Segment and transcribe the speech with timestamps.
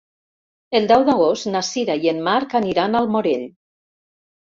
[0.77, 3.45] El deu d'agost na Sira i en Marc aniran al Morell.